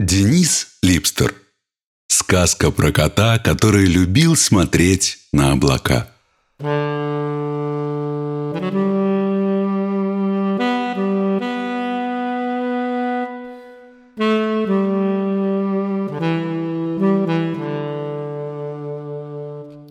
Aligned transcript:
Денис 0.00 0.68
Липстер. 0.80 1.34
Сказка 2.06 2.70
про 2.70 2.92
кота, 2.92 3.40
который 3.40 3.84
любил 3.84 4.36
смотреть 4.36 5.18
на 5.32 5.50
облака. 5.50 6.08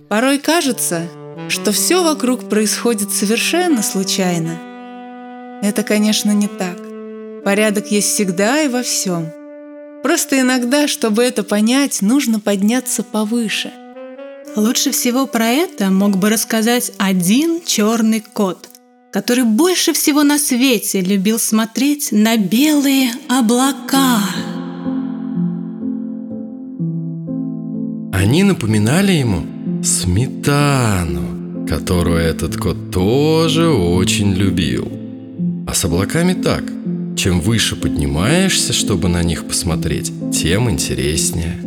Порой 0.08 0.40
кажется, 0.40 1.10
что 1.50 1.74
все 1.74 2.02
вокруг 2.02 2.48
происходит 2.48 3.12
совершенно 3.12 3.84
случайно. 3.84 4.58
Это, 5.62 5.84
конечно, 5.84 6.32
не 6.32 6.48
так. 6.48 6.78
Порядок 7.44 7.92
есть 7.92 8.08
всегда 8.08 8.62
и 8.62 8.70
во 8.70 8.84
всем. 8.84 9.37
Просто 10.08 10.40
иногда, 10.40 10.88
чтобы 10.88 11.22
это 11.22 11.44
понять, 11.44 12.02
нужно 12.02 12.40
подняться 12.40 13.04
повыше. 13.04 13.74
Лучше 14.56 14.92
всего 14.92 15.28
про 15.28 15.50
это 15.50 15.90
мог 15.90 16.16
бы 16.16 16.30
рассказать 16.30 16.94
один 16.98 17.62
черный 17.66 18.22
кот, 18.22 18.70
который 19.12 19.44
больше 19.44 19.92
всего 19.92 20.24
на 20.24 20.40
свете 20.40 21.02
любил 21.02 21.40
смотреть 21.40 22.14
на 22.14 22.38
белые 22.38 23.12
облака. 23.28 24.22
Они 28.14 28.44
напоминали 28.44 29.12
ему 29.12 29.84
сметану, 29.84 31.68
которую 31.68 32.20
этот 32.20 32.56
кот 32.56 32.92
тоже 32.92 33.68
очень 33.68 34.32
любил. 34.32 34.90
А 35.68 35.74
с 35.74 35.84
облаками 35.84 36.34
так. 36.34 36.64
Чем 37.18 37.42
выше 37.42 37.76
поднимаешься, 37.76 38.74
чтобы 38.74 39.10
на 39.10 39.24
них 39.24 39.48
посмотреть, 39.48 40.14
тем 40.32 40.70
интереснее. 40.70 41.60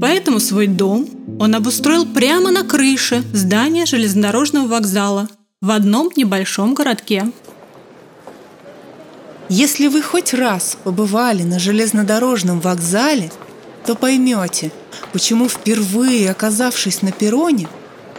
Поэтому 0.00 0.38
свой 0.38 0.68
дом 0.68 1.08
он 1.40 1.56
обустроил 1.56 2.06
прямо 2.06 2.52
на 2.52 2.62
крыше 2.62 3.24
здания 3.32 3.84
железнодорожного 3.84 4.68
вокзала 4.68 5.28
в 5.60 5.72
одном 5.72 6.10
небольшом 6.14 6.74
городке. 6.74 7.32
Если 9.48 9.88
вы 9.88 10.02
хоть 10.02 10.32
раз 10.32 10.78
побывали 10.84 11.42
на 11.42 11.58
железнодорожном 11.58 12.60
вокзале, 12.60 13.32
то 13.84 13.96
поймете, 13.96 14.70
почему 15.12 15.48
впервые 15.48 16.30
оказавшись 16.30 17.02
на 17.02 17.10
перроне, 17.10 17.66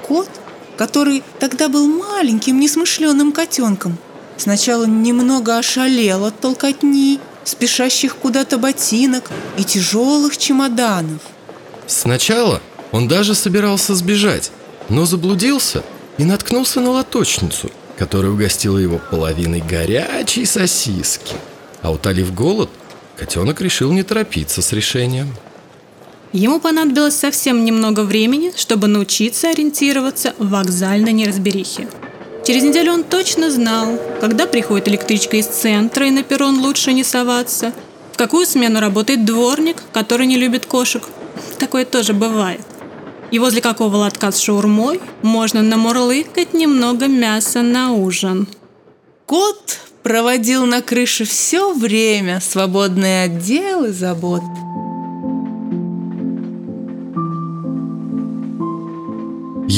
кот, 0.06 0.30
который 0.76 1.23
тогда 1.39 1.70
был 1.70 1.88
маленьким 1.88 2.59
несмышленым 2.59 3.31
котенком– 3.31 3.98
Сначала 4.40 4.86
немного 4.86 5.58
ошалел 5.58 6.23
от 6.23 6.40
толкотни, 6.40 7.20
спешащих 7.44 8.16
куда-то 8.16 8.58
ботинок 8.58 9.30
и 9.58 9.66
тяжелых 9.66 10.38
чемоданов. 10.38 11.22
Сначала 11.88 12.62
он 12.94 13.10
даже 13.10 13.36
собирался 13.36 13.95
сбежать, 13.95 14.52
но 14.88 15.06
заблудился 15.06 15.84
и 16.17 16.23
наткнулся 16.23 16.80
на 16.80 16.92
лоточницу, 16.92 17.70
которая 17.98 18.32
угостила 18.32 18.78
его 18.78 19.02
половиной 19.12 19.60
горячей 19.60 20.45
сосиски. 20.45 21.36
А 21.82 21.92
утолив 21.92 22.34
голод, 22.34 22.70
котенок 23.17 23.60
решил 23.60 23.92
не 23.92 24.04
торопиться 24.04 24.62
с 24.62 24.72
решением. 24.72 25.36
Ему 26.32 26.62
понадобилось 26.62 27.17
совсем 27.17 27.66
немного 27.66 28.04
времени, 28.04 28.54
чтобы 28.56 28.88
научиться 28.88 29.50
ориентироваться 29.50 30.34
в 30.38 30.50
вокзальной 30.50 31.12
неразберихе. 31.12 31.90
Через 32.50 32.64
неделю 32.64 32.94
он 32.94 33.03
точно 33.03 33.52
знал, 33.52 34.00
когда 34.19 34.47
приходит 34.47 34.88
электричка 34.88 35.38
из 35.38 35.45
центра 35.45 36.08
и 36.08 36.09
на 36.09 36.23
перрон 36.23 36.61
лучше 36.61 36.94
не 36.94 37.03
соваться, 37.03 37.73
в 38.11 38.17
какую 38.17 38.47
смену 38.47 38.80
работает 38.80 39.23
дворник, 39.23 39.83
который 39.94 40.25
не 40.25 40.36
любит 40.36 40.66
кошек. 40.66 41.03
Такое 41.59 41.86
тоже 41.86 42.14
бывает. 42.14 42.66
И 43.30 43.38
возле 43.38 43.61
какого 43.61 43.97
лотка 43.97 44.31
с 44.31 44.39
шаурмой 44.39 45.00
можно 45.22 45.61
намурлыкать 45.61 46.55
немного 46.55 47.05
мяса 47.05 47.61
на 47.61 47.93
ужин. 47.93 48.48
Кот 49.27 49.77
проводил 50.02 50.66
на 50.66 50.81
крыше 50.81 51.26
все 51.26 51.71
время, 51.71 52.42
свободное 52.42 53.26
от 53.26 53.37
дел 53.37 53.86
и 53.86 53.92
забот. 53.92 54.42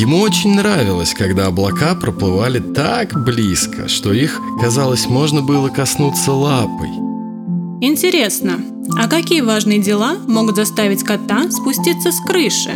Ему 0.01 0.17
очень 0.21 0.55
нравилось, 0.55 1.13
когда 1.13 1.45
облака 1.45 1.93
проплывали 1.93 2.57
так 2.57 3.23
близко, 3.23 3.87
что 3.87 4.11
их, 4.11 4.41
казалось, 4.59 5.05
можно 5.05 5.43
было 5.43 5.69
коснуться 5.69 6.31
лапой. 6.31 6.89
Интересно, 7.81 8.53
а 8.97 9.07
какие 9.07 9.41
важные 9.41 9.77
дела 9.77 10.15
могут 10.27 10.55
заставить 10.55 11.03
кота 11.03 11.51
спуститься 11.51 12.11
с 12.11 12.19
крыши? 12.19 12.73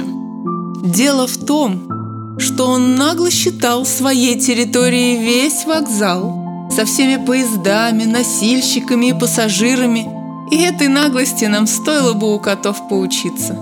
Дело 0.84 1.26
в 1.26 1.36
том, 1.36 2.38
что 2.38 2.68
он 2.68 2.96
нагло 2.96 3.32
считал 3.32 3.88
своей 3.88 4.40
территорией 4.40 5.18
весь 5.18 5.66
вокзал 5.66 6.70
со 6.70 6.86
всеми 6.86 7.26
поездами, 7.26 8.04
носильщиками 8.04 9.08
и 9.08 9.20
пассажирами. 9.20 10.06
И 10.52 10.58
этой 10.62 10.90
наглости 10.90 11.46
нам 11.46 11.66
стоило 11.66 12.14
бы 12.14 12.36
у 12.36 12.40
котов 12.40 12.88
поучиться. 12.88 13.58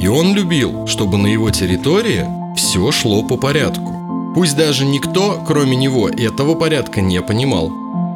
И 0.00 0.08
он 0.08 0.32
любил, 0.32 0.86
чтобы 0.86 1.18
на 1.18 1.26
его 1.26 1.50
территории 1.50 2.41
все 2.56 2.90
шло 2.92 3.22
по 3.22 3.36
порядку. 3.36 4.32
Пусть 4.34 4.56
даже 4.56 4.84
никто, 4.84 5.42
кроме 5.46 5.76
него, 5.76 6.08
этого 6.08 6.54
порядка 6.54 7.00
не 7.00 7.20
понимал. 7.20 7.70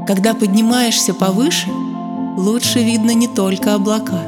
Когда 0.06 0.34
поднимаешься 0.34 1.14
повыше, 1.14 1.68
лучше 2.36 2.82
видно 2.82 3.12
не 3.12 3.28
только 3.28 3.74
облака, 3.74 4.22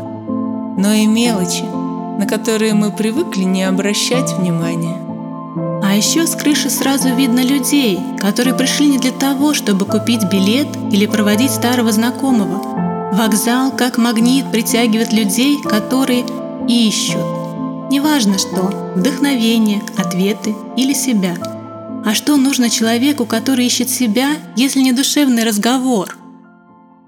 но 0.77 0.93
и 0.93 1.07
мелочи, 1.07 1.65
на 2.19 2.27
которые 2.27 2.75
мы 2.75 2.91
привыкли 2.91 3.45
не 3.45 3.65
обращать 3.65 4.33
внимания. 4.33 4.97
А 5.83 5.95
еще 5.95 6.27
с 6.27 6.35
крыши 6.35 6.69
сразу 6.69 7.15
видно 7.15 7.43
людей, 7.43 7.99
которые 8.19 8.55
пришли 8.55 8.87
не 8.89 8.99
для 8.99 9.13
того, 9.13 9.55
чтобы 9.55 9.87
купить 9.87 10.25
билет 10.31 10.69
или 10.93 11.07
проводить 11.07 11.53
старого 11.53 11.93
знакомого. 11.93 13.15
Вокзал 13.15 13.71
как 13.71 13.97
магнит 13.97 14.51
притягивает 14.51 15.13
людей, 15.13 15.63
которые 15.63 16.25
ищут, 16.69 17.25
Неважно 17.91 18.37
что, 18.39 18.93
вдохновение, 18.97 19.83
ответы 19.97 20.55
или 20.77 20.93
себя. 20.93 21.37
А 22.05 22.15
что 22.15 22.37
нужно 22.37 22.69
человеку, 22.69 23.25
который 23.25 23.67
ищет 23.67 23.89
себя, 23.89 24.37
если 24.57 24.81
не 24.81 24.93
душевный 24.93 25.45
разговор? 25.45 26.17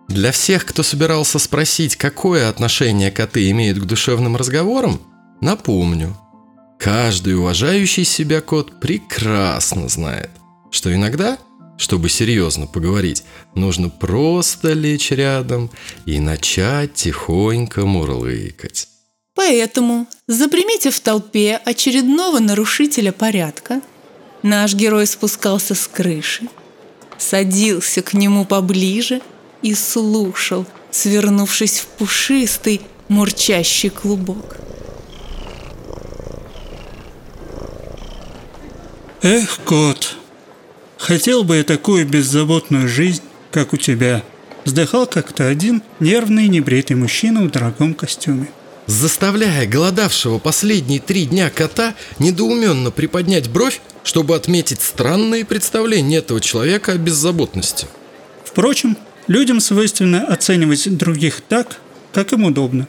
Для 0.08 0.32
всех, 0.32 0.64
кто 0.64 0.82
собирался 0.82 1.38
спросить, 1.38 1.96
какое 1.96 2.48
отношение 2.48 3.10
коты 3.10 3.50
имеют 3.50 3.78
к 3.78 3.84
душевным 3.84 4.36
разговорам, 4.36 5.00
напомню. 5.40 6.16
Каждый 6.78 7.36
уважающий 7.36 8.04
себя 8.04 8.40
кот 8.40 8.80
прекрасно 8.80 9.88
знает, 9.88 10.30
что 10.70 10.92
иногда, 10.92 11.36
чтобы 11.76 12.08
серьезно 12.08 12.66
поговорить, 12.66 13.22
нужно 13.54 13.90
просто 13.90 14.72
лечь 14.72 15.10
рядом 15.10 15.70
и 16.06 16.18
начать 16.18 16.94
тихонько 16.94 17.84
мурлыкать. 17.84 18.88
Поэтому, 19.34 20.06
запримите 20.26 20.90
в 20.90 21.00
толпе 21.00 21.60
очередного 21.64 22.40
нарушителя 22.40 23.12
порядка, 23.12 23.80
наш 24.42 24.74
герой 24.74 25.06
спускался 25.06 25.74
с 25.74 25.86
крыши, 25.86 26.48
садился 27.16 28.02
к 28.02 28.12
нему 28.14 28.44
поближе 28.44 29.20
и 29.62 29.74
слушал, 29.74 30.66
свернувшись 30.90 31.80
в 31.80 31.86
пушистый, 31.86 32.80
мурчащий 33.08 33.90
клубок. 33.90 34.56
Эх, 39.22 39.60
кот, 39.64 40.16
хотел 40.96 41.44
бы 41.44 41.56
я 41.56 41.64
такую 41.64 42.06
беззаботную 42.06 42.88
жизнь, 42.88 43.22
как 43.50 43.72
у 43.74 43.76
тебя. 43.76 44.24
Вздыхал 44.64 45.06
как-то 45.06 45.46
один 45.46 45.82
нервный 46.00 46.48
небритый 46.48 46.96
мужчина 46.96 47.42
в 47.42 47.50
дорогом 47.50 47.94
костюме 47.94 48.48
заставляя 48.86 49.66
голодавшего 49.66 50.38
последние 50.38 51.00
три 51.00 51.26
дня 51.26 51.50
кота 51.50 51.94
недоуменно 52.18 52.90
приподнять 52.90 53.48
бровь, 53.48 53.80
чтобы 54.02 54.34
отметить 54.34 54.82
странные 54.82 55.44
представления 55.44 56.18
этого 56.18 56.40
человека 56.40 56.92
о 56.92 56.96
беззаботности. 56.96 57.86
Впрочем, 58.44 58.96
людям 59.26 59.60
свойственно 59.60 60.26
оценивать 60.26 60.96
других 60.96 61.40
так, 61.40 61.78
как 62.12 62.32
им 62.32 62.44
удобно, 62.44 62.88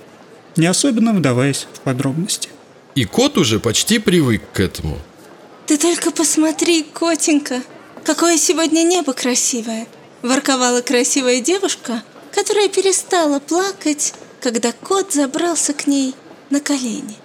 не 0.57 0.65
особенно 0.65 1.13
вдаваясь 1.13 1.67
в 1.73 1.79
подробности. 1.81 2.49
И 2.95 3.05
кот 3.05 3.37
уже 3.37 3.59
почти 3.59 3.99
привык 3.99 4.41
к 4.53 4.59
этому. 4.59 4.97
Ты 5.67 5.77
только 5.77 6.11
посмотри, 6.11 6.83
котенька, 6.83 7.61
какое 8.03 8.37
сегодня 8.37 8.83
небо 8.83 9.13
красивое. 9.13 9.87
Ворковала 10.21 10.81
красивая 10.81 11.39
девушка, 11.39 12.03
которая 12.33 12.67
перестала 12.67 13.39
плакать 13.39 14.13
когда 14.41 14.71
кот 14.71 15.13
забрался 15.13 15.73
к 15.73 15.87
ней 15.87 16.15
на 16.49 16.59
колени. 16.59 17.15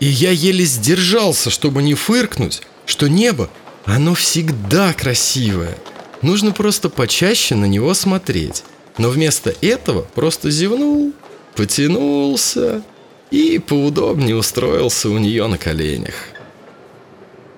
И 0.00 0.06
я 0.06 0.30
еле 0.30 0.64
сдержался, 0.64 1.50
чтобы 1.50 1.82
не 1.82 1.94
фыркнуть, 1.94 2.62
что 2.84 3.08
небо, 3.08 3.48
оно 3.84 4.14
всегда 4.14 4.92
красивое. 4.92 5.78
Нужно 6.20 6.52
просто 6.52 6.88
почаще 6.88 7.54
на 7.54 7.64
него 7.64 7.94
смотреть. 7.94 8.64
Но 8.98 9.10
вместо 9.10 9.54
этого 9.60 10.02
просто 10.02 10.50
зевнул, 10.50 11.12
потянулся 11.54 12.82
и 13.30 13.58
поудобнее 13.58 14.36
устроился 14.36 15.08
у 15.08 15.18
нее 15.18 15.46
на 15.46 15.58
коленях. 15.58 16.14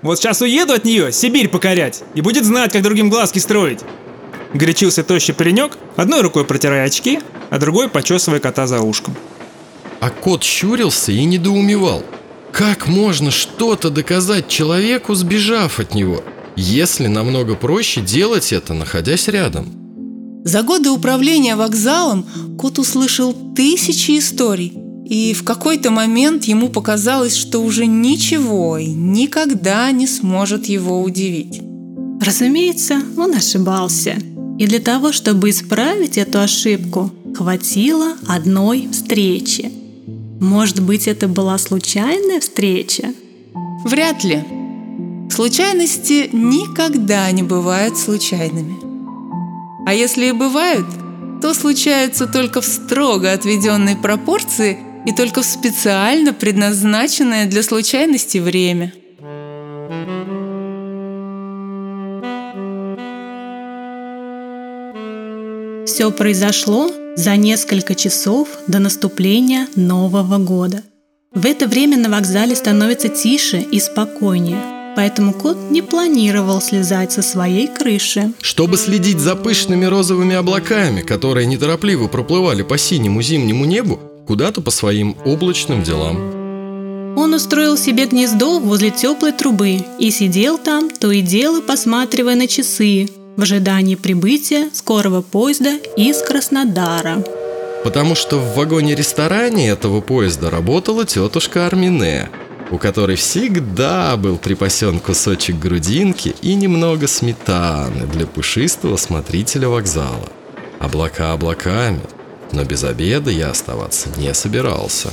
Вот 0.02 0.19
сейчас 0.19 0.41
уеду 0.41 0.73
от 0.73 0.85
нее, 0.85 1.12
Сибирь 1.12 1.49
покорять, 1.49 2.02
и 2.14 2.20
будет 2.23 2.44
знать, 2.44 2.73
как 2.73 2.82
другим 2.82 3.11
глазки 3.11 3.38
строить. 3.38 3.81
Горячился 4.52 5.05
тощий 5.05 5.32
паренек, 5.32 5.79
одной 5.97 6.23
рукой 6.23 6.44
протирая 6.44 6.87
очки, 6.87 7.20
а 7.50 7.58
другой 7.58 7.88
почесывая 7.88 8.41
кота 8.41 8.67
за 8.67 8.81
ушком. 8.81 9.14
А 10.00 10.11
кот 10.11 10.43
щурился 10.43 11.12
и 11.12 11.25
недоумевал. 11.25 12.02
Как 12.52 12.88
можно 12.88 13.31
что-то 13.31 13.91
доказать 13.91 14.49
человеку, 14.49 15.14
сбежав 15.14 15.79
от 15.79 15.94
него, 15.94 16.25
если 16.56 17.06
намного 17.06 17.55
проще 17.55 18.00
делать 18.00 18.52
это, 18.52 18.75
находясь 18.75 19.29
рядом? 19.29 19.69
За 20.44 20.62
годы 20.62 20.91
управления 20.91 21.55
вокзалом 21.55 22.26
кот 22.58 22.79
услышал 22.79 23.35
тысячи 23.55 24.19
историй, 24.19 24.73
и 25.06 25.32
в 25.35 25.44
какой-то 25.44 25.91
момент 25.91 26.44
ему 26.44 26.69
показалось, 26.70 27.37
что 27.37 27.61
уже 27.61 27.87
ничего 27.87 28.79
и 28.79 28.87
никогда 28.87 29.91
не 29.93 30.06
сможет 30.06 30.67
его 30.67 31.02
удивить. 31.02 31.61
Разумеется, 32.20 33.02
он 33.17 33.35
ошибался. 33.35 34.17
И 34.61 34.67
для 34.67 34.79
того, 34.79 35.11
чтобы 35.11 35.49
исправить 35.49 36.19
эту 36.19 36.39
ошибку, 36.41 37.11
хватило 37.35 38.17
одной 38.29 38.91
встречи. 38.93 39.73
Может 40.39 40.83
быть, 40.83 41.09
это 41.09 41.29
была 41.29 41.57
случайная 41.57 42.41
встреча? 42.41 43.15
Вряд 43.87 44.23
ли. 44.23 44.45
Случайности 45.31 46.29
никогда 46.35 47.31
не 47.31 47.43
бывают 47.43 47.97
случайными. 47.97 48.77
А 49.87 49.95
если 49.95 50.27
и 50.27 50.33
бывают, 50.33 50.87
то 51.41 51.55
случаются 51.55 52.27
только 52.27 52.61
в 52.61 52.67
строго 52.67 53.33
отведенной 53.33 53.97
пропорции 53.97 54.79
и 55.07 55.12
только 55.12 55.41
в 55.41 55.47
специально 55.47 56.35
предназначенное 56.35 57.47
для 57.47 57.62
случайности 57.62 58.37
время. 58.37 58.93
Все 66.00 66.11
произошло 66.11 66.91
за 67.14 67.37
несколько 67.37 67.94
часов 67.94 68.49
до 68.67 68.79
наступления 68.79 69.69
Нового 69.76 70.38
года. 70.38 70.82
В 71.35 71.44
это 71.44 71.67
время 71.67 71.99
на 71.99 72.08
вокзале 72.08 72.56
становится 72.56 73.11
тише 73.11 73.58
и 73.61 73.79
спокойнее, 73.79 74.94
поэтому 74.97 75.35
кот 75.35 75.58
не 75.70 75.82
планировал 75.82 76.62
слезать 76.62 77.12
со 77.12 77.20
своей 77.20 77.69
крыши. 77.69 78.32
Чтобы 78.41 78.79
следить 78.79 79.19
за 79.19 79.37
пышными 79.37 79.85
розовыми 79.85 80.37
облаками, 80.37 81.02
которые 81.02 81.47
неторопливо 81.47 82.08
проплывали 82.08 82.62
по 82.62 82.79
синему 82.79 83.20
зимнему 83.20 83.67
небу, 83.67 84.00
куда-то 84.26 84.62
по 84.62 84.70
своим 84.70 85.19
облачным 85.26 85.82
делам. 85.82 86.17
Он 87.19 87.35
устроил 87.35 87.76
себе 87.76 88.06
гнездо 88.06 88.58
возле 88.58 88.91
теплой 88.91 89.32
трубы 89.32 89.85
и 89.99 90.11
сидел 90.11 90.56
там, 90.56 90.88
то 90.88 91.11
и 91.11 91.20
дело 91.20 91.61
посматривая 91.61 92.37
на 92.37 92.47
часы, 92.47 93.11
в 93.37 93.43
ожидании 93.43 93.94
прибытия 93.94 94.71
скорого 94.73 95.23
поезда 95.23 95.77
из 95.97 96.19
Краснодара. 96.23 97.25
Потому 97.85 98.15
что 98.15 98.38
в 98.38 98.56
вагоне-ресторане 98.56 99.69
этого 99.69 100.00
поезда 100.00 100.50
работала 100.50 101.06
тетушка 101.06 101.67
Армине, 101.67 102.29
у 102.71 102.79
которой 102.79 103.17
всегда 103.17 104.17
был 104.17 104.37
припасен 104.37 105.00
кусочек 105.00 105.59
грудинки 105.59 106.35
и 106.43 106.55
немного 106.55 107.06
сметаны 107.06 108.06
для 108.06 108.27
пушистого 108.27 108.97
смотрителя 108.97 109.69
вокзала. 109.69 110.29
Облака 110.79 111.33
облаками, 111.33 112.00
но 112.53 112.65
без 112.65 112.85
обеда 112.85 113.31
я 113.31 113.50
оставаться 113.50 114.09
не 114.17 114.33
собирался. 114.35 115.09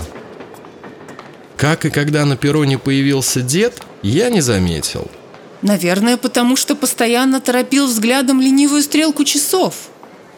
Как 1.55 1.85
и 1.85 1.89
когда 1.89 2.25
на 2.25 2.37
перроне 2.37 2.77
появился 2.77 3.41
дед, 3.41 3.81
я 4.03 4.29
не 4.29 4.41
заметил– 4.41 5.09
Наверное, 5.61 6.17
потому 6.17 6.55
что 6.55 6.75
постоянно 6.75 7.41
торопил 7.41 7.87
взглядом 7.87 8.41
ленивую 8.41 8.81
стрелку 8.81 9.23
часов. 9.23 9.89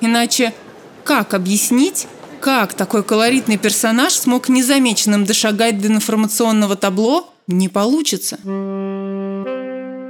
Иначе 0.02 0.54
как 1.04 1.34
объяснить, 1.34 2.08
как 2.40 2.74
такой 2.74 3.04
колоритный 3.04 3.58
персонаж 3.58 4.14
смог 4.14 4.48
незамеченным 4.48 5.26
дошагать 5.26 5.82
до 5.82 5.88
информационного 5.88 6.76
табло, 6.76 7.34
не 7.48 7.68
получится. 7.68 8.38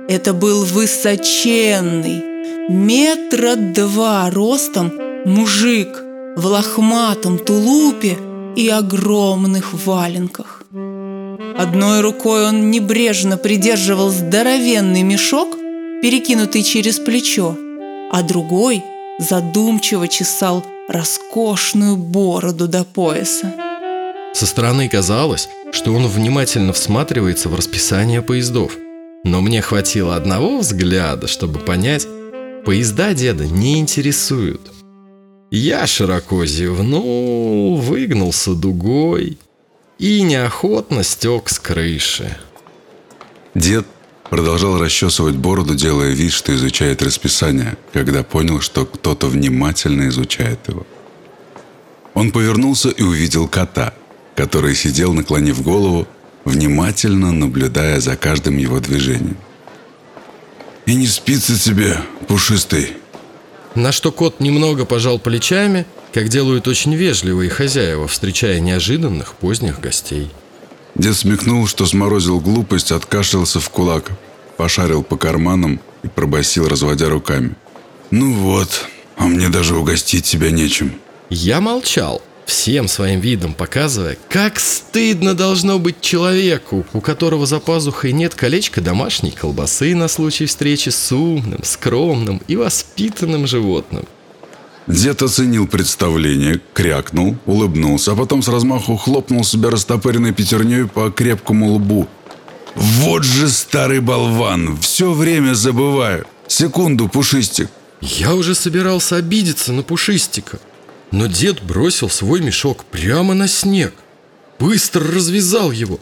Это 0.07 0.33
был 0.33 0.65
высоченный, 0.65 2.69
метра 2.69 3.55
два 3.55 4.29
ростом 4.29 4.91
мужик 5.25 6.03
в 6.35 6.45
лохматом 6.45 7.39
тулупе 7.39 8.17
и 8.55 8.69
огромных 8.69 9.73
валенках. 9.85 10.58
Одной 11.39 12.01
рукой 12.01 12.45
он 12.45 12.69
небрежно 12.69 13.37
придерживал 13.37 14.09
здоровенный 14.09 15.03
мешок, 15.03 15.55
перекинутый 16.01 16.63
через 16.63 16.99
плечо, 16.99 17.55
а 18.11 18.23
другой 18.23 18.83
задумчиво 19.19 20.09
чесал 20.09 20.65
роскошную 20.89 21.95
бороду 21.95 22.67
до 22.67 22.83
пояса. 22.83 23.53
Со 24.33 24.45
стороны 24.45 24.89
казалось, 24.89 25.47
что 25.71 25.93
он 25.93 26.07
внимательно 26.07 26.73
всматривается 26.73 27.47
в 27.47 27.55
расписание 27.55 28.21
поездов. 28.21 28.73
Но 29.23 29.39
мне 29.39 29.61
хватило 29.61 30.17
одного 30.17 30.57
взгляда, 30.57 31.27
чтобы 31.27 31.59
понять, 31.59 32.05
поезда 32.65 33.13
деда 33.13 33.45
не 33.45 33.79
интересуют. 33.79 34.61
Я 35.51 35.87
широко 35.87 36.45
зевнул, 36.45 37.77
выгнулся 37.77 38.55
дугой– 38.55 39.37
и 39.99 40.21
неохотно 40.21 41.03
стек 41.03 41.49
с 41.49 41.59
крыши. 41.59 42.37
Дед 43.53 43.85
продолжал 44.29 44.79
расчесывать 44.79 45.35
бороду, 45.35 45.75
делая 45.75 46.11
вид, 46.11 46.31
что 46.31 46.55
изучает 46.55 47.03
расписание, 47.03 47.77
когда 47.91 48.23
понял, 48.23 48.61
что 48.61 48.85
кто-то 48.85 49.27
внимательно 49.27 50.07
изучает 50.07 50.59
его. 50.67 50.87
Он 52.13 52.31
повернулся 52.31 52.89
и 52.89 53.03
увидел 53.03 53.47
кота, 53.47 53.93
который 54.35 54.73
сидел, 54.73 55.13
наклонив 55.13 55.61
голову, 55.61 56.07
внимательно 56.45 57.31
наблюдая 57.31 57.99
за 57.99 58.15
каждым 58.15 58.57
его 58.57 58.79
движением. 58.79 59.37
«И 60.85 60.95
не 60.95 61.07
спится 61.07 61.59
тебе, 61.59 61.97
пушистый!» 62.27 62.93
На 63.75 63.91
что 63.91 64.11
кот 64.11 64.39
немного 64.39 64.85
пожал 64.85 65.19
плечами– 65.19 65.85
как 66.13 66.29
делают 66.29 66.67
очень 66.67 66.95
вежливые 66.95 67.49
хозяева, 67.49 68.07
встречая 68.07 68.59
неожиданных 68.59 69.33
поздних 69.35 69.79
гостей. 69.79 70.29
Дед 70.95 71.15
смекнул, 71.15 71.67
что 71.67 71.85
сморозил 71.85 72.39
глупость, 72.39 72.91
откашлялся 72.91 73.59
в 73.59 73.69
кулак, 73.69 74.11
пошарил 74.57 75.03
по 75.03 75.17
карманам 75.17 75.79
и 76.03 76.07
пробасил, 76.07 76.67
разводя 76.67 77.09
руками. 77.09 77.55
«Ну 78.11 78.33
вот, 78.33 78.87
а 79.15 79.25
мне 79.25 79.49
даже 79.49 79.75
угостить 79.75 80.25
тебя 80.25 80.49
нечем». 80.49 80.93
Я 81.29 81.61
молчал, 81.61 82.23
всем 82.45 82.87
своим 82.87 83.19
видом 83.19 83.53
показывая, 83.53 84.17
как 84.29 84.59
стыдно 84.59 85.35
должно 85.35 85.77
быть 85.77 86.01
человеку, 86.01 86.87
у 86.93 87.01
которого 87.01 87.45
за 87.45 87.59
пазухой 87.59 88.13
нет 88.13 88.33
колечка 88.33 88.81
домашней 88.81 89.29
колбасы 89.29 89.93
на 89.93 90.07
случай 90.07 90.47
встречи 90.47 90.89
с 90.89 91.11
умным, 91.11 91.63
скромным 91.63 92.41
и 92.47 92.55
воспитанным 92.55 93.45
животным– 93.45 94.05
Дед 94.89 95.21
оценил 95.21 95.67
представление, 95.67 96.59
крякнул, 96.73 97.37
улыбнулся, 97.45 98.13
а 98.13 98.15
потом 98.15 98.41
с 98.41 98.47
размаху 98.47 98.97
хлопнул 98.97 99.43
себя 99.43 99.69
растопыренной 99.69 100.33
пятерней 100.33 100.87
по 100.87 101.11
крепкому 101.11 101.73
лбу. 101.73 102.07
«Вот 102.75 103.23
же 103.23 103.49
старый 103.49 103.99
болван! 103.99 104.79
Все 104.79 105.11
время 105.11 105.53
забываю! 105.53 106.25
Секунду, 106.47 107.07
Пушистик!» 107.07 107.69
Я 108.01 108.33
уже 108.33 108.55
собирался 108.55 109.17
обидеться 109.17 109.73
на 109.73 109.83
Пушистика, 109.83 110.59
но 111.11 111.27
дед 111.27 111.61
бросил 111.61 112.09
свой 112.09 112.41
мешок 112.41 112.83
прямо 112.85 113.35
на 113.35 113.47
снег, 113.47 113.93
быстро 114.57 115.05
развязал 115.05 115.71
его, 115.71 115.99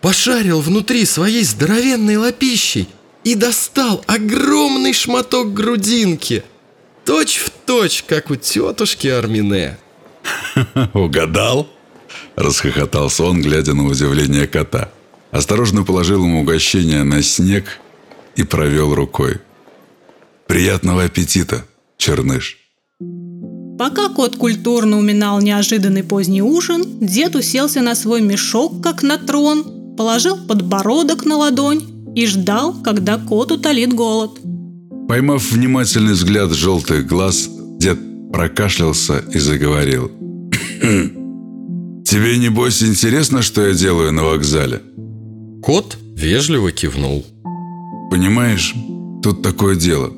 пошарил 0.00 0.62
внутри 0.62 1.04
своей 1.04 1.44
здоровенной 1.44 2.16
лапищей 2.16 2.88
и 3.22 3.34
достал 3.34 4.02
огромный 4.06 4.94
шматок 4.94 5.52
грудинки– 5.52 6.42
Точь 7.10 7.38
в 7.38 7.50
точь, 7.66 8.04
как 8.06 8.30
у 8.30 8.36
тетушки 8.36 9.08
Армине. 9.08 9.76
Угадал? 10.94 11.66
Расхохотался 12.36 13.24
он, 13.24 13.42
глядя 13.42 13.74
на 13.74 13.84
удивление 13.84 14.46
кота. 14.46 14.92
Осторожно 15.32 15.82
положил 15.82 16.24
ему 16.24 16.42
угощение 16.42 17.02
на 17.02 17.20
снег 17.24 17.80
и 18.36 18.44
провел 18.44 18.94
рукой. 18.94 19.38
Приятного 20.46 21.02
аппетита, 21.02 21.64
черныш. 21.96 22.58
Пока 23.76 24.08
кот 24.10 24.36
культурно 24.36 24.96
уминал 24.96 25.40
неожиданный 25.40 26.04
поздний 26.04 26.42
ужин, 26.42 27.00
дед 27.00 27.34
уселся 27.34 27.80
на 27.80 27.96
свой 27.96 28.20
мешок, 28.22 28.84
как 28.84 29.02
на 29.02 29.18
трон, 29.18 29.96
положил 29.96 30.36
подбородок 30.46 31.24
на 31.24 31.38
ладонь 31.38 32.12
и 32.14 32.24
ждал, 32.26 32.80
когда 32.84 33.18
кот 33.18 33.50
утолит 33.50 33.92
голод– 33.92 34.38
Поймав 35.10 35.50
внимательный 35.50 36.12
взгляд 36.12 36.52
желтых 36.52 37.04
глаз, 37.04 37.50
дед 37.80 37.98
прокашлялся 38.32 39.24
и 39.34 39.40
заговорил. 39.40 40.08
Тебе, 42.04 42.38
небось, 42.38 42.80
интересно, 42.84 43.42
что 43.42 43.66
я 43.66 43.74
делаю 43.74 44.12
на 44.12 44.22
вокзале? 44.22 44.82
Кот 45.64 45.98
вежливо 46.14 46.70
кивнул. 46.70 47.26
Понимаешь, 48.12 48.72
тут 49.20 49.42
такое 49.42 49.74
дело. 49.74 50.12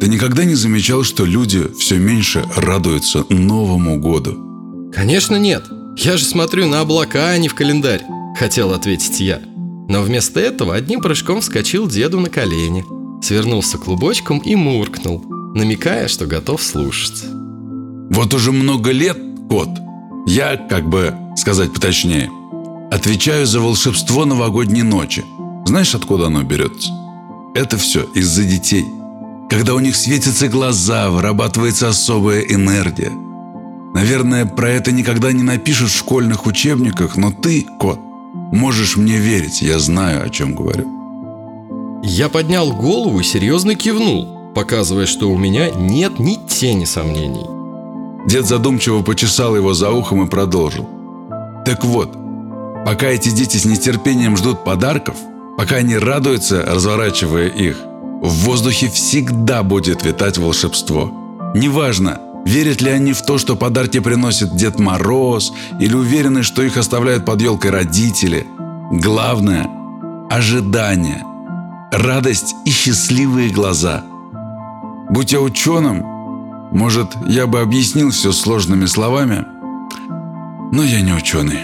Ты 0.00 0.08
никогда 0.08 0.46
не 0.46 0.54
замечал, 0.54 1.02
что 1.02 1.26
люди 1.26 1.68
все 1.78 1.98
меньше 1.98 2.46
радуются 2.56 3.26
Новому 3.28 4.00
году? 4.00 4.90
Конечно 4.94 5.36
нет. 5.36 5.64
Я 5.98 6.16
же 6.16 6.24
смотрю 6.24 6.66
на 6.66 6.80
облака, 6.80 7.28
а 7.28 7.36
не 7.36 7.48
в 7.48 7.54
календарь, 7.54 8.00
хотел 8.38 8.72
ответить 8.72 9.20
я. 9.20 9.42
Но 9.90 10.00
вместо 10.00 10.40
этого 10.40 10.74
одним 10.74 11.02
прыжком 11.02 11.42
вскочил 11.42 11.86
деду 11.86 12.20
на 12.20 12.30
колени, 12.30 12.86
свернулся 13.24 13.78
клубочком 13.78 14.38
и 14.38 14.54
муркнул, 14.54 15.24
намекая, 15.54 16.08
что 16.08 16.26
готов 16.26 16.62
слушать. 16.62 17.24
Вот 18.10 18.34
уже 18.34 18.52
много 18.52 18.90
лет, 18.90 19.18
кот, 19.48 19.70
я, 20.26 20.56
как 20.56 20.88
бы 20.88 21.14
сказать 21.36 21.72
поточнее, 21.72 22.30
отвечаю 22.90 23.46
за 23.46 23.60
волшебство 23.60 24.24
новогодней 24.24 24.82
ночи. 24.82 25.24
Знаешь, 25.66 25.94
откуда 25.94 26.26
оно 26.26 26.42
берется? 26.42 26.90
Это 27.54 27.78
все 27.78 28.04
из-за 28.14 28.44
детей. 28.44 28.84
Когда 29.48 29.74
у 29.74 29.80
них 29.80 29.96
светятся 29.96 30.48
глаза, 30.48 31.10
вырабатывается 31.10 31.88
особая 31.88 32.40
энергия. 32.40 33.12
Наверное, 33.94 34.44
про 34.44 34.68
это 34.70 34.92
никогда 34.92 35.32
не 35.32 35.42
напишут 35.42 35.90
в 35.90 35.96
школьных 35.96 36.46
учебниках, 36.46 37.16
но 37.16 37.30
ты, 37.30 37.66
кот, 37.78 38.00
можешь 38.52 38.96
мне 38.96 39.16
верить, 39.18 39.62
я 39.62 39.78
знаю, 39.78 40.24
о 40.24 40.30
чем 40.30 40.54
говорю. 40.54 41.03
Я 42.06 42.28
поднял 42.28 42.70
голову 42.70 43.20
и 43.20 43.22
серьезно 43.22 43.74
кивнул, 43.76 44.52
показывая, 44.54 45.06
что 45.06 45.30
у 45.30 45.38
меня 45.38 45.70
нет 45.70 46.18
ни 46.18 46.34
тени 46.34 46.84
сомнений. 46.84 47.46
Дед 48.28 48.46
задумчиво 48.46 49.00
почесал 49.00 49.56
его 49.56 49.72
за 49.72 49.90
ухом 49.90 50.22
и 50.22 50.28
продолжил. 50.28 50.86
Так 51.64 51.82
вот, 51.82 52.12
пока 52.84 53.06
эти 53.06 53.30
дети 53.30 53.56
с 53.56 53.64
нетерпением 53.64 54.36
ждут 54.36 54.64
подарков, 54.64 55.16
пока 55.56 55.76
они 55.76 55.96
радуются, 55.96 56.62
разворачивая 56.66 57.46
их, 57.46 57.78
в 58.20 58.28
воздухе 58.44 58.90
всегда 58.90 59.62
будет 59.62 60.04
витать 60.04 60.36
волшебство. 60.36 61.10
Неважно, 61.54 62.20
верят 62.44 62.82
ли 62.82 62.90
они 62.90 63.14
в 63.14 63.22
то, 63.22 63.38
что 63.38 63.56
подарки 63.56 64.00
приносит 64.00 64.54
Дед 64.54 64.78
Мороз, 64.78 65.54
или 65.80 65.94
уверены, 65.94 66.42
что 66.42 66.62
их 66.62 66.76
оставляют 66.76 67.24
под 67.24 67.40
елкой 67.40 67.70
родители. 67.70 68.46
Главное– 68.90 69.70
ожидание, 70.30 71.24
радость 71.98 72.56
и 72.64 72.70
счастливые 72.70 73.50
глаза. 73.50 74.04
Будь 75.10 75.32
я 75.32 75.40
ученым, 75.40 76.02
может, 76.72 77.08
я 77.26 77.46
бы 77.46 77.60
объяснил 77.60 78.10
все 78.10 78.32
сложными 78.32 78.86
словами, 78.86 79.44
но 80.72 80.82
я 80.82 81.00
не 81.00 81.12
ученый. 81.12 81.60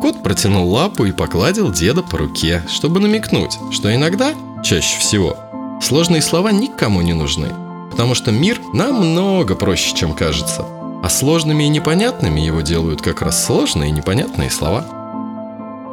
Кот 0.00 0.22
протянул 0.22 0.70
лапу 0.72 1.04
и 1.04 1.12
погладил 1.12 1.70
деда 1.70 2.02
по 2.02 2.16
руке, 2.16 2.62
чтобы 2.68 3.00
намекнуть, 3.00 3.58
что 3.70 3.94
иногда, 3.94 4.32
чаще 4.64 4.98
всего, 4.98 5.36
сложные 5.82 6.22
слова 6.22 6.50
никому 6.50 7.02
не 7.02 7.12
нужны, 7.12 7.48
потому 7.90 8.14
что 8.14 8.32
мир 8.32 8.58
намного 8.72 9.54
проще, 9.54 9.94
чем 9.94 10.14
кажется, 10.14 10.64
а 11.02 11.10
сложными 11.10 11.64
и 11.64 11.68
непонятными 11.68 12.40
его 12.40 12.62
делают 12.62 13.02
как 13.02 13.20
раз 13.20 13.44
сложные 13.44 13.90
и 13.90 13.92
непонятные 13.92 14.50
слова. 14.50 14.99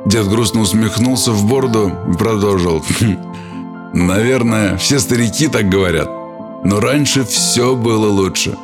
Дед 0.08 0.30
грустно 0.30 0.62
усмехнулся 0.62 1.34
в 1.34 1.46
бороду 1.46 1.92
и 2.10 2.16
продолжил. 2.16 2.82
Наверное, 3.94 4.78
все 4.78 5.00
старики 5.00 5.50
так 5.50 5.68
говорят. 5.68 6.10
Но 6.64 6.80
раньше 6.80 7.26
все 7.26 7.76
было 7.76 8.08
лучше. 8.08 8.56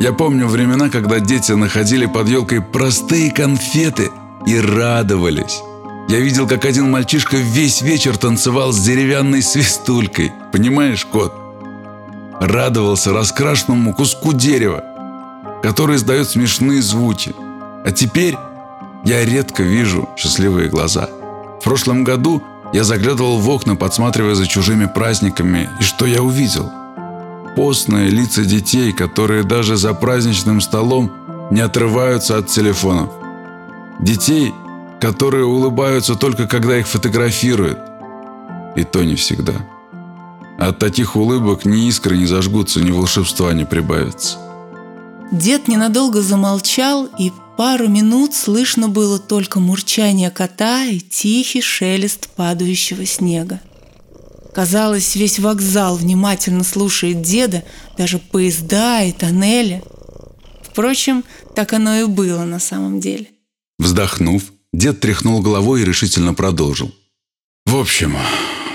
Я 0.00 0.12
помню 0.12 0.46
времена, 0.46 0.88
когда 0.88 1.20
дети 1.20 1.52
находили 1.52 2.06
под 2.06 2.28
елкой 2.28 2.62
простые 2.62 3.30
конфеты 3.30 4.10
и 4.46 4.58
радовались. 4.58 5.60
Я 6.08 6.20
видел, 6.20 6.48
как 6.48 6.64
один 6.64 6.90
мальчишка 6.90 7.36
весь 7.36 7.82
вечер 7.82 8.16
танцевал 8.16 8.72
с 8.72 8.78
деревянной 8.78 9.42
свистулькой. 9.42 10.32
Понимаешь, 10.52 11.04
кот? 11.04 11.34
Радовался 12.40 13.12
раскрашенному 13.12 13.92
куску 13.92 14.32
дерева, 14.32 14.82
который 15.62 15.96
издает 15.96 16.30
смешные 16.30 16.80
звуки. 16.80 17.34
А 17.84 17.90
теперь 17.90 18.38
я 19.04 19.24
редко 19.24 19.62
вижу 19.62 20.08
счастливые 20.16 20.68
глаза. 20.68 21.08
В 21.60 21.64
прошлом 21.64 22.04
году 22.04 22.42
я 22.72 22.84
заглядывал 22.84 23.38
в 23.38 23.48
окна, 23.48 23.76
подсматривая 23.76 24.34
за 24.34 24.46
чужими 24.46 24.86
праздниками, 24.86 25.68
и 25.80 25.82
что 25.82 26.06
я 26.06 26.22
увидел? 26.22 26.70
Постные 27.56 28.08
лица 28.10 28.44
детей, 28.44 28.92
которые 28.92 29.42
даже 29.42 29.76
за 29.76 29.94
праздничным 29.94 30.60
столом 30.60 31.12
не 31.50 31.60
отрываются 31.60 32.36
от 32.36 32.46
телефонов. 32.48 33.10
Детей, 34.00 34.52
которые 35.00 35.44
улыбаются 35.44 36.14
только 36.14 36.46
когда 36.46 36.78
их 36.78 36.86
фотографируют. 36.86 37.78
И 38.76 38.84
то 38.84 39.02
не 39.02 39.14
всегда. 39.14 39.54
От 40.58 40.78
таких 40.78 41.16
улыбок 41.16 41.64
ни 41.64 41.86
искры 41.88 42.16
не 42.16 42.26
зажгутся, 42.26 42.80
ни 42.80 42.90
волшебства 42.90 43.52
не 43.52 43.64
прибавится. 43.64 44.38
Дед 45.30 45.68
ненадолго 45.68 46.22
замолчал, 46.22 47.08
и 47.18 47.32
пару 47.58 47.88
минут 47.88 48.36
слышно 48.36 48.88
было 48.88 49.18
только 49.18 49.58
мурчание 49.58 50.30
кота 50.30 50.84
и 50.84 51.00
тихий 51.00 51.60
шелест 51.60 52.28
падающего 52.36 53.04
снега. 53.04 53.60
Казалось, 54.54 55.16
весь 55.16 55.40
вокзал 55.40 55.96
внимательно 55.96 56.62
слушает 56.62 57.20
деда, 57.20 57.64
даже 57.96 58.20
поезда 58.20 59.02
и 59.02 59.10
тоннели. 59.10 59.82
Впрочем, 60.62 61.24
так 61.56 61.72
оно 61.72 61.96
и 61.96 62.04
было 62.04 62.44
на 62.44 62.60
самом 62.60 63.00
деле. 63.00 63.26
Вздохнув, 63.80 64.44
дед 64.72 65.00
тряхнул 65.00 65.42
головой 65.42 65.82
и 65.82 65.84
решительно 65.84 66.34
продолжил. 66.34 66.94
В 67.66 67.74
общем, 67.74 68.16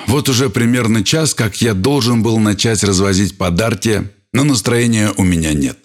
вот 0.07 0.27
уже 0.27 0.49
примерно 0.49 1.05
час, 1.05 1.33
как 1.33 1.61
я 1.61 1.73
должен 1.73 2.21
был 2.21 2.37
начать 2.37 2.83
развозить 2.83 3.37
подарки, 3.37 4.09
но 4.33 4.43
настроения 4.43 5.13
у 5.15 5.23
меня 5.23 5.53
нет. 5.53 5.77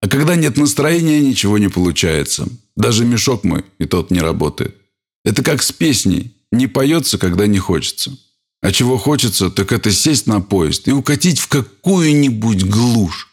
А 0.00 0.08
когда 0.08 0.34
нет 0.34 0.56
настроения, 0.56 1.20
ничего 1.20 1.58
не 1.58 1.68
получается. 1.68 2.48
Даже 2.76 3.04
мешок 3.04 3.44
мой 3.44 3.64
и 3.78 3.84
тот 3.84 4.10
не 4.10 4.20
работает. 4.20 4.76
Это 5.24 5.42
как 5.42 5.62
с 5.62 5.72
песней. 5.72 6.34
Не 6.52 6.66
поется, 6.66 7.18
когда 7.18 7.46
не 7.46 7.58
хочется. 7.58 8.16
А 8.62 8.72
чего 8.72 8.98
хочется, 8.98 9.50
так 9.50 9.72
это 9.72 9.90
сесть 9.90 10.26
на 10.26 10.40
поезд 10.40 10.88
и 10.88 10.92
укатить 10.92 11.38
в 11.38 11.48
какую-нибудь 11.48 12.64
глушь. 12.64 13.28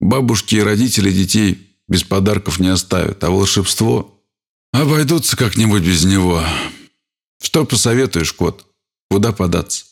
Бабушки 0.00 0.56
и 0.56 0.62
родители 0.62 1.10
детей 1.10 1.66
без 1.88 2.02
подарков 2.02 2.58
не 2.58 2.68
оставят, 2.68 3.22
а 3.24 3.30
волшебство 3.30 4.20
обойдутся 4.72 5.36
как-нибудь 5.36 5.82
без 5.82 6.04
него. 6.04 6.42
Что 7.42 7.64
посоветуешь, 7.64 8.32
кот? 8.32 8.66
Куда 9.10 9.32
податься? 9.32 9.84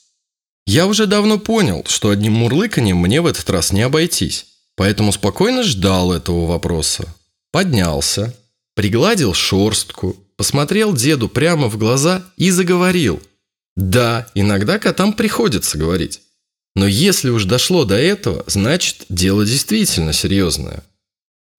Я 0.67 0.87
уже 0.87 1.07
давно 1.07 1.39
понял, 1.39 1.85
что 1.87 2.11
одним 2.11 2.35
мурлыканьем 2.35 2.97
мне 2.97 3.21
в 3.21 3.27
этот 3.27 3.49
раз 3.51 3.73
не 3.73 3.83
обойтись, 3.83 4.47
поэтому 4.77 5.13
спокойно 5.13 5.63
ждал 5.63 6.13
этого 6.13 6.47
вопроса. 6.47 7.07
Поднялся, 7.53 8.35
пригладил 8.75 9.35
шорстку, 9.35 10.17
посмотрел 10.37 10.95
деду 10.95 11.29
прямо 11.29 11.69
в 11.69 11.79
глаза 11.79 12.25
и 12.37 12.51
заговорил– 12.51 13.21
да, 13.77 14.29
иногда 14.35 14.79
котам 14.79 15.13
приходится 15.13 15.79
говорить. 15.79 16.21
Но 16.77 16.87
если 16.87 17.31
уж 17.31 17.45
дошло 17.45 17.85
до 17.85 17.97
этого, 17.97 18.45
значит, 18.47 19.05
дело 19.09 19.45
действительно 19.45 20.13
серьезное. 20.13 20.83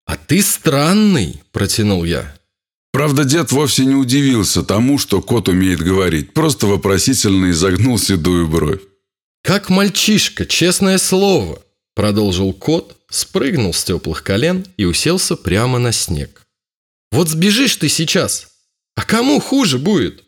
«А 0.06 0.18
ты 0.18 0.42
странный»,– 0.42 1.42
протянул 1.52 2.04
я. 2.04 2.36
Правда, 2.92 3.26
дед 3.26 3.52
вовсе 3.52 3.86
не 3.86 3.96
удивился 3.96 4.64
тому, 4.64 4.98
что 4.98 5.22
кот 5.22 5.50
умеет 5.50 5.80
говорить, 5.80 6.34
просто 6.34 6.68
вопросительно 6.68 7.52
изогнул 7.52 7.98
седую 7.98 8.48
бровь. 8.48 8.82
«Как 9.42 9.70
мальчишка, 9.70 10.46
честное 10.46 10.98
слово»,– 10.98 11.62
продолжил 11.96 12.54
кот, 12.54 12.98
спрыгнул 13.10 13.74
с 13.74 13.84
теплых 13.84 14.24
колен 14.24 14.66
и 14.78 14.86
уселся 14.86 15.36
прямо 15.36 15.80
на 15.80 15.92
снег. 15.92 16.46
«Вот 17.12 17.30
сбежишь 17.30 17.78
ты 17.78 17.90
сейчас, 17.90 18.50
а 18.96 19.04
кому 19.04 19.40
хуже 19.40 19.80
будет?» 19.80 20.26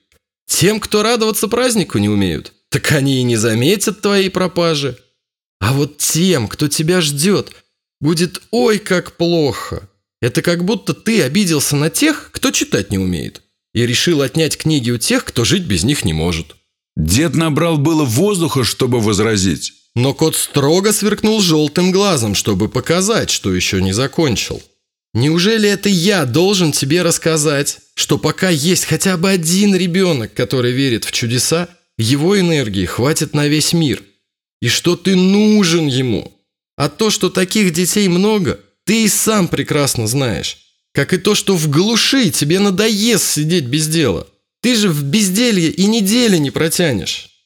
Тем, 0.47 0.79
кто 0.79 1.03
радоваться 1.03 1.47
празднику 1.47 1.97
не 1.97 2.09
умеют, 2.09 2.53
так 2.69 2.91
они 2.93 3.19
и 3.19 3.23
не 3.23 3.35
заметят 3.35 4.01
твоей 4.01 4.29
пропажи. 4.29 4.97
А 5.59 5.73
вот 5.73 5.97
тем, 5.97 6.47
кто 6.47 6.67
тебя 6.67 7.01
ждет, 7.01 7.51
будет 7.99 8.41
ой 8.51 8.79
как 8.79 9.17
плохо. 9.17 9.89
Это 10.21 10.41
как 10.41 10.63
будто 10.63 10.93
ты 10.93 11.21
обиделся 11.21 11.75
на 11.75 11.89
тех, 11.89 12.31
кто 12.31 12.51
читать 12.51 12.91
не 12.91 12.97
умеет, 12.97 13.43
и 13.73 13.85
решил 13.85 14.21
отнять 14.21 14.57
книги 14.57 14.89
у 14.89 14.97
тех, 14.97 15.25
кто 15.25 15.43
жить 15.43 15.63
без 15.63 15.83
них 15.83 16.05
не 16.05 16.13
может. 16.13 16.55
Дед 16.95 17.35
набрал 17.35 17.77
было 17.77 18.03
воздуха, 18.03 18.63
чтобы 18.63 18.99
возразить. 18.99 19.73
Но 19.97 20.13
кот 20.13 20.35
строго 20.35 20.93
сверкнул 20.93 21.41
желтым 21.41 21.91
глазом, 21.91 22.35
чтобы 22.35 22.69
показать, 22.69 23.31
что 23.31 23.51
еще 23.51 23.81
не 23.81 23.93
закончил. 23.93 24.61
Неужели 25.15 25.67
это 25.67 25.89
я 25.89 26.25
должен 26.25 26.71
тебе 26.71 27.01
рассказать, 27.01 27.79
что 27.95 28.19
пока 28.19 28.51
есть 28.51 28.85
хотя 28.85 29.17
бы 29.17 29.31
один 29.31 29.75
ребенок, 29.75 30.35
который 30.35 30.71
верит 30.71 31.03
в 31.03 31.11
чудеса, 31.11 31.67
его 31.97 32.39
энергии 32.39 32.85
хватит 32.85 33.33
на 33.33 33.47
весь 33.47 33.73
мир? 33.73 34.03
И 34.61 34.67
что 34.67 34.95
ты 34.95 35.15
нужен 35.15 35.87
ему? 35.87 36.31
А 36.75 36.89
то, 36.89 37.09
что 37.09 37.31
таких 37.31 37.73
детей 37.73 38.07
много, 38.07 38.59
ты 38.85 39.05
и 39.05 39.07
сам 39.07 39.47
прекрасно 39.47 40.05
знаешь. 40.05 40.59
Как 40.93 41.11
и 41.11 41.17
то, 41.17 41.33
что 41.33 41.55
в 41.55 41.71
глуши 41.71 42.29
тебе 42.29 42.59
надоест 42.59 43.27
сидеть 43.27 43.65
без 43.65 43.87
дела. 43.87 44.27
Ты 44.61 44.75
же 44.75 44.89
в 44.89 45.01
безделье 45.05 45.71
и 45.71 45.87
недели 45.87 46.37
не 46.37 46.51
протянешь. 46.51 47.36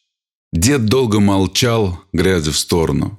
Дед 0.53 0.85
долго 0.85 1.19
молчал, 1.19 1.99
глядя 2.11 2.51
в 2.51 2.57
сторону. 2.57 3.17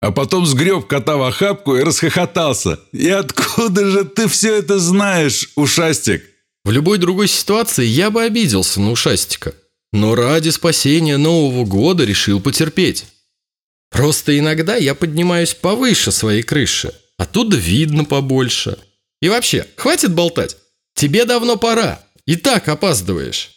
А 0.00 0.12
потом 0.12 0.46
сгреб 0.46 0.86
кота 0.86 1.16
в 1.16 1.22
охапку 1.22 1.76
и 1.76 1.82
расхохотался. 1.82 2.80
«И 2.92 3.08
откуда 3.08 3.88
же 3.90 4.04
ты 4.04 4.28
все 4.28 4.56
это 4.56 4.78
знаешь, 4.78 5.50
ушастик?» 5.56 6.24
В 6.64 6.70
любой 6.70 6.98
другой 6.98 7.28
ситуации 7.28 7.84
я 7.84 8.10
бы 8.10 8.22
обиделся 8.22 8.80
на 8.80 8.90
ушастика. 8.90 9.54
Но 9.92 10.14
ради 10.14 10.50
спасения 10.50 11.16
Нового 11.16 11.64
года 11.64 12.04
решил 12.04 12.40
потерпеть. 12.40 13.06
Просто 13.90 14.36
иногда 14.36 14.76
я 14.76 14.94
поднимаюсь 14.94 15.54
повыше 15.54 16.10
своей 16.10 16.42
крыши. 16.42 16.92
Оттуда 17.18 17.56
видно 17.56 18.04
побольше. 18.04 18.78
И 19.22 19.28
вообще, 19.28 19.66
хватит 19.76 20.12
болтать. 20.12 20.56
Тебе 20.94 21.24
давно 21.24 21.56
пора. 21.56 22.02
И 22.26 22.36
так 22.36 22.68
опаздываешь. 22.68 23.55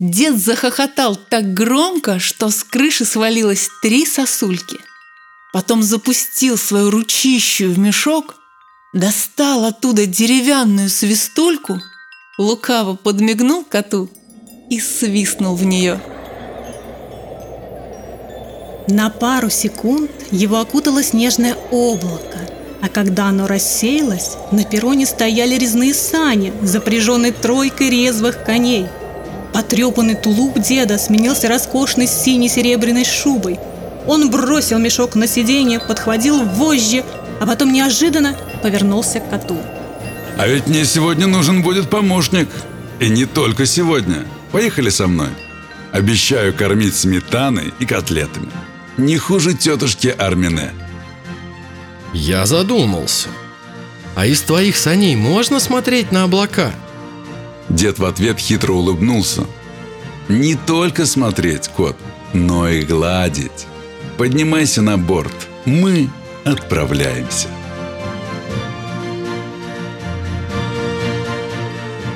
Дед 0.00 0.38
захохотал 0.38 1.14
так 1.14 1.52
громко, 1.52 2.18
что 2.18 2.48
с 2.48 2.64
крыши 2.64 3.04
свалилось 3.04 3.68
три 3.82 4.06
сосульки. 4.06 4.78
Потом 5.52 5.82
запустил 5.82 6.56
свою 6.56 6.90
ручищу 6.90 7.68
в 7.68 7.78
мешок, 7.78 8.36
достал 8.94 9.66
оттуда 9.66 10.06
деревянную 10.06 10.88
свистульку, 10.88 11.82
лукаво 12.38 12.96
подмигнул 12.96 13.62
коту 13.62 14.08
и 14.70 14.80
свистнул 14.80 15.54
в 15.54 15.64
нее. 15.64 16.00
На 18.88 19.10
пару 19.10 19.50
секунд 19.50 20.10
его 20.30 20.60
окутало 20.60 21.02
снежное 21.02 21.56
облако, 21.70 22.38
а 22.80 22.88
когда 22.88 23.26
оно 23.26 23.46
рассеялось, 23.46 24.36
на 24.50 24.64
перроне 24.64 25.04
стояли 25.04 25.56
резные 25.56 25.92
сани, 25.92 26.54
запряженные 26.62 27.32
тройкой 27.32 27.90
резвых 27.90 28.42
коней. 28.44 28.86
Потрепанный 29.52 30.14
тулуп 30.14 30.58
деда 30.58 30.98
сменился 30.98 31.48
роскошной 31.48 32.06
синей-серебряной 32.06 33.04
шубой. 33.04 33.58
Он 34.06 34.30
бросил 34.30 34.78
мешок 34.78 35.14
на 35.14 35.26
сиденье, 35.26 35.80
подхватил 35.80 36.44
вожжи, 36.44 37.04
а 37.40 37.46
потом 37.46 37.72
неожиданно 37.72 38.36
повернулся 38.62 39.20
к 39.20 39.28
коту. 39.28 39.58
«А 40.38 40.46
ведь 40.46 40.68
мне 40.68 40.84
сегодня 40.84 41.26
нужен 41.26 41.62
будет 41.62 41.90
помощник. 41.90 42.48
И 43.00 43.08
не 43.08 43.24
только 43.24 43.66
сегодня. 43.66 44.24
Поехали 44.52 44.90
со 44.90 45.06
мной. 45.06 45.30
Обещаю 45.92 46.54
кормить 46.54 46.94
сметаной 46.94 47.72
и 47.78 47.86
котлетами. 47.86 48.50
Не 48.96 49.18
хуже 49.18 49.54
тетушки 49.54 50.14
Армине». 50.16 50.70
Я 52.12 52.46
задумался. 52.46 53.28
А 54.16 54.26
из 54.26 54.40
твоих 54.42 54.76
саней 54.76 55.14
можно 55.16 55.60
смотреть 55.60 56.10
на 56.10 56.24
облака? 56.24 56.72
Дед 57.70 57.98
в 58.00 58.04
ответ 58.04 58.38
хитро 58.38 58.72
улыбнулся. 58.72 59.46
«Не 60.28 60.54
только 60.54 61.06
смотреть, 61.06 61.68
кот, 61.68 61.96
но 62.32 62.68
и 62.68 62.82
гладить. 62.82 63.66
Поднимайся 64.18 64.82
на 64.82 64.98
борт. 64.98 65.34
Мы 65.64 66.10
отправляемся». 66.44 67.48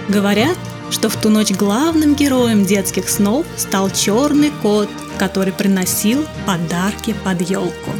Говорят, 0.09 0.59
что 0.91 1.09
в 1.09 1.17
ту 1.17 1.29
ночь 1.29 1.51
главным 1.51 2.15
героем 2.15 2.67
детских 2.67 3.09
снов 3.09 3.47
стал 3.57 3.91
черный 3.91 4.53
кот, 4.63 4.89
который 5.19 5.53
приносил 5.53 6.25
подарки 6.47 7.15
под 7.25 7.41
елку. 7.49 7.91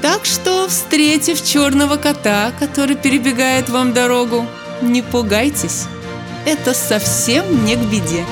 Так 0.00 0.24
что, 0.24 0.68
встретив 0.68 1.42
черного 1.44 1.96
кота, 1.96 2.52
который 2.58 2.96
перебегает 2.96 3.70
вам 3.70 3.92
дорогу, 3.92 4.46
не 4.82 5.00
пугайтесь. 5.00 5.86
Это 6.44 6.74
совсем 6.74 7.64
не 7.64 7.76
к 7.76 7.80
беде. 7.80 8.24